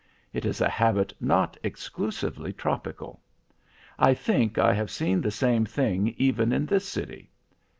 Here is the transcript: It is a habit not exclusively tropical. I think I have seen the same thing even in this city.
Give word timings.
It 0.33 0.45
is 0.45 0.61
a 0.61 0.67
habit 0.67 1.13
not 1.21 1.57
exclusively 1.61 2.51
tropical. 2.53 3.21
I 3.99 4.15
think 4.15 4.57
I 4.57 4.73
have 4.73 4.89
seen 4.89 5.21
the 5.21 5.29
same 5.29 5.63
thing 5.63 6.15
even 6.17 6.51
in 6.51 6.65
this 6.65 6.89
city. 6.89 7.29